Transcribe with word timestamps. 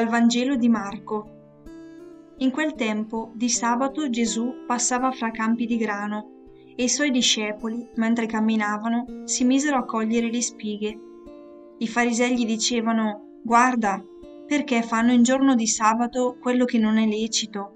Dal 0.00 0.08
Vangelo 0.08 0.56
di 0.56 0.70
Marco. 0.70 1.28
In 2.38 2.50
quel 2.50 2.72
tempo, 2.72 3.32
di 3.34 3.50
sabato, 3.50 4.08
Gesù 4.08 4.64
passava 4.66 5.10
fra 5.10 5.30
campi 5.30 5.66
di 5.66 5.76
grano 5.76 6.46
e 6.74 6.84
i 6.84 6.88
suoi 6.88 7.10
discepoli, 7.10 7.86
mentre 7.96 8.24
camminavano, 8.24 9.24
si 9.24 9.44
misero 9.44 9.76
a 9.76 9.84
cogliere 9.84 10.30
le 10.30 10.40
spighe. 10.40 10.98
I 11.76 11.86
farisei 11.86 12.34
gli 12.34 12.46
dicevano, 12.46 13.40
guarda, 13.42 14.02
perché 14.46 14.80
fanno 14.80 15.12
in 15.12 15.22
giorno 15.22 15.54
di 15.54 15.66
sabato 15.66 16.38
quello 16.40 16.64
che 16.64 16.78
non 16.78 16.96
è 16.96 17.04
lecito? 17.04 17.74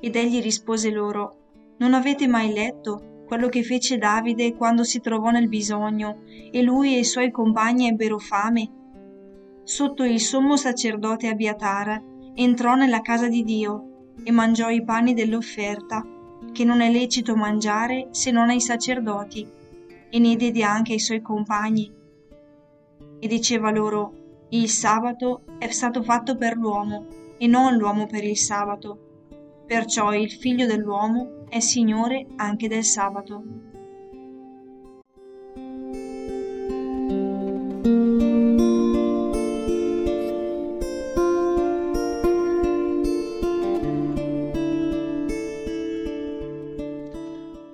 Ed 0.00 0.16
egli 0.16 0.40
rispose 0.40 0.90
loro, 0.90 1.36
non 1.80 1.92
avete 1.92 2.26
mai 2.26 2.50
letto 2.50 3.24
quello 3.26 3.50
che 3.50 3.62
fece 3.62 3.98
Davide 3.98 4.54
quando 4.54 4.84
si 4.84 5.00
trovò 5.00 5.28
nel 5.28 5.50
bisogno 5.50 6.22
e 6.50 6.62
lui 6.62 6.94
e 6.94 7.00
i 7.00 7.04
suoi 7.04 7.30
compagni 7.30 7.88
ebbero 7.88 8.16
fame? 8.16 8.85
Sotto 9.66 10.04
il 10.04 10.20
sommo 10.20 10.56
sacerdote 10.56 11.26
Abiatara, 11.26 12.00
entrò 12.34 12.76
nella 12.76 13.00
casa 13.00 13.26
di 13.26 13.42
Dio 13.42 14.12
e 14.22 14.30
mangiò 14.30 14.70
i 14.70 14.84
pani 14.84 15.12
dell'offerta, 15.12 16.06
che 16.52 16.64
non 16.64 16.80
è 16.80 16.88
lecito 16.88 17.34
mangiare 17.34 18.06
se 18.12 18.30
non 18.30 18.48
ai 18.48 18.60
sacerdoti, 18.60 19.44
e 20.08 20.18
ne 20.20 20.36
diede 20.36 20.62
anche 20.62 20.92
ai 20.92 21.00
suoi 21.00 21.20
compagni. 21.20 21.92
E 23.18 23.26
diceva 23.26 23.72
loro, 23.72 24.46
il 24.50 24.68
sabato 24.68 25.42
è 25.58 25.68
stato 25.72 26.00
fatto 26.00 26.36
per 26.36 26.56
l'uomo, 26.56 27.34
e 27.36 27.48
non 27.48 27.74
l'uomo 27.74 28.06
per 28.06 28.22
il 28.22 28.36
sabato. 28.36 29.24
Perciò 29.66 30.14
il 30.14 30.30
figlio 30.30 30.66
dell'uomo 30.66 31.44
è 31.48 31.58
Signore 31.58 32.24
anche 32.36 32.68
del 32.68 32.84
sabato. 32.84 33.42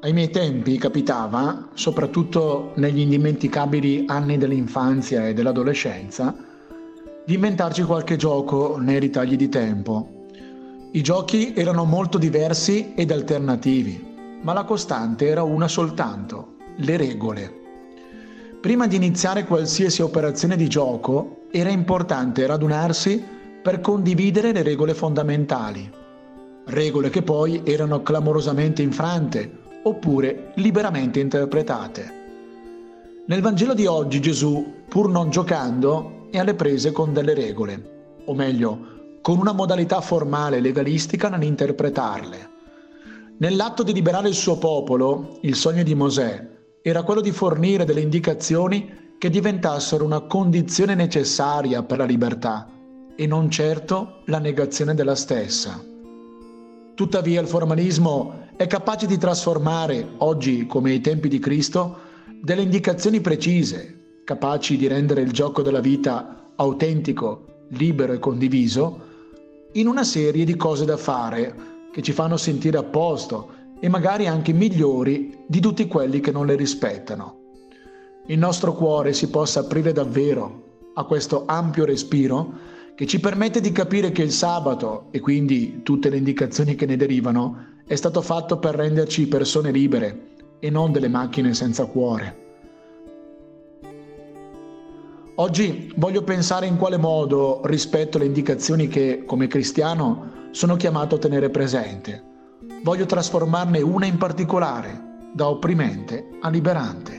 Ai 0.00 0.12
miei 0.12 0.30
tempi 0.30 0.78
capitava, 0.78 1.70
soprattutto 1.74 2.70
negli 2.76 3.00
indimenticabili 3.00 4.04
anni 4.06 4.38
dell'infanzia 4.38 5.26
e 5.26 5.34
dell'adolescenza, 5.34 6.36
di 7.26 7.34
inventarci 7.34 7.82
qualche 7.82 8.14
gioco 8.14 8.76
nei 8.78 9.00
ritagli 9.00 9.34
di 9.34 9.48
tempo. 9.48 10.26
I 10.92 11.02
giochi 11.02 11.52
erano 11.52 11.84
molto 11.84 12.16
diversi 12.16 12.92
ed 12.94 13.10
alternativi, 13.10 14.38
ma 14.40 14.52
la 14.52 14.62
costante 14.62 15.26
era 15.26 15.42
una 15.42 15.66
soltanto, 15.66 16.54
le 16.76 16.96
regole. 16.96 17.52
Prima 18.60 18.86
di 18.86 18.94
iniziare 18.94 19.46
qualsiasi 19.46 20.00
operazione 20.00 20.54
di 20.54 20.68
gioco 20.68 21.46
era 21.50 21.70
importante 21.70 22.46
radunarsi 22.46 23.20
per 23.60 23.80
condividere 23.80 24.52
le 24.52 24.62
regole 24.62 24.94
fondamentali, 24.94 25.90
regole 26.66 27.10
che 27.10 27.22
poi 27.22 27.62
erano 27.64 28.00
clamorosamente 28.00 28.80
infrante 28.80 29.66
oppure 29.88 30.52
liberamente 30.54 31.20
interpretate. 31.20 32.16
Nel 33.26 33.40
Vangelo 33.40 33.74
di 33.74 33.86
oggi 33.86 34.20
Gesù, 34.20 34.84
pur 34.88 35.10
non 35.10 35.30
giocando, 35.30 36.28
è 36.30 36.38
alle 36.38 36.54
prese 36.54 36.92
con 36.92 37.12
delle 37.12 37.34
regole, 37.34 38.20
o 38.24 38.34
meglio, 38.34 39.18
con 39.20 39.38
una 39.38 39.52
modalità 39.52 40.00
formale 40.00 40.60
legalistica 40.60 41.28
nell'interpretarle. 41.28 42.56
Nell'atto 43.38 43.82
di 43.82 43.92
liberare 43.92 44.28
il 44.28 44.34
suo 44.34 44.58
popolo, 44.58 45.38
il 45.42 45.54
sogno 45.54 45.82
di 45.82 45.94
Mosè 45.94 46.56
era 46.82 47.02
quello 47.02 47.20
di 47.20 47.30
fornire 47.30 47.84
delle 47.84 48.00
indicazioni 48.00 49.14
che 49.18 49.30
diventassero 49.30 50.04
una 50.04 50.20
condizione 50.20 50.94
necessaria 50.94 51.82
per 51.82 51.98
la 51.98 52.04
libertà 52.04 52.68
e 53.14 53.26
non 53.26 53.50
certo 53.50 54.22
la 54.26 54.38
negazione 54.38 54.94
della 54.94 55.14
stessa. 55.14 55.82
Tuttavia 56.94 57.40
il 57.40 57.46
formalismo 57.46 58.47
è 58.58 58.66
capace 58.66 59.06
di 59.06 59.18
trasformare, 59.18 60.14
oggi 60.16 60.66
come 60.66 60.90
ai 60.90 61.00
tempi 61.00 61.28
di 61.28 61.38
Cristo, 61.38 61.98
delle 62.42 62.62
indicazioni 62.62 63.20
precise, 63.20 64.22
capaci 64.24 64.76
di 64.76 64.88
rendere 64.88 65.20
il 65.20 65.30
gioco 65.30 65.62
della 65.62 65.78
vita 65.78 66.50
autentico, 66.56 67.66
libero 67.68 68.14
e 68.14 68.18
condiviso, 68.18 69.00
in 69.74 69.86
una 69.86 70.02
serie 70.02 70.44
di 70.44 70.56
cose 70.56 70.84
da 70.84 70.96
fare 70.96 71.54
che 71.92 72.02
ci 72.02 72.10
fanno 72.10 72.36
sentire 72.36 72.78
a 72.78 72.82
posto 72.82 73.50
e 73.78 73.88
magari 73.88 74.26
anche 74.26 74.52
migliori 74.52 75.38
di 75.46 75.60
tutti 75.60 75.86
quelli 75.86 76.18
che 76.18 76.32
non 76.32 76.44
le 76.44 76.56
rispettano. 76.56 77.36
Il 78.26 78.38
nostro 78.40 78.74
cuore 78.74 79.12
si 79.12 79.30
possa 79.30 79.60
aprire 79.60 79.92
davvero 79.92 80.80
a 80.94 81.04
questo 81.04 81.44
ampio 81.46 81.84
respiro 81.84 82.52
che 82.96 83.06
ci 83.06 83.20
permette 83.20 83.60
di 83.60 83.70
capire 83.70 84.10
che 84.10 84.22
il 84.22 84.32
sabato, 84.32 85.06
e 85.12 85.20
quindi 85.20 85.82
tutte 85.84 86.10
le 86.10 86.16
indicazioni 86.16 86.74
che 86.74 86.86
ne 86.86 86.96
derivano, 86.96 87.67
è 87.88 87.94
stato 87.94 88.20
fatto 88.20 88.58
per 88.58 88.74
renderci 88.74 89.26
persone 89.28 89.70
libere 89.70 90.26
e 90.58 90.68
non 90.68 90.92
delle 90.92 91.08
macchine 91.08 91.54
senza 91.54 91.86
cuore. 91.86 92.46
Oggi 95.36 95.90
voglio 95.96 96.22
pensare 96.22 96.66
in 96.66 96.76
quale 96.76 96.98
modo, 96.98 97.62
rispetto 97.64 98.18
alle 98.18 98.26
indicazioni 98.26 98.88
che, 98.88 99.24
come 99.24 99.46
cristiano, 99.46 100.50
sono 100.50 100.76
chiamato 100.76 101.14
a 101.14 101.18
tenere 101.18 101.48
presente, 101.48 102.22
voglio 102.82 103.06
trasformarne 103.06 103.80
una 103.80 104.04
in 104.04 104.18
particolare, 104.18 105.30
da 105.32 105.48
opprimente 105.48 106.28
a 106.40 106.50
liberante. 106.50 107.17